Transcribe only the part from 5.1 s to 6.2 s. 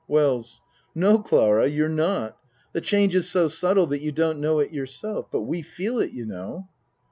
But we feel it,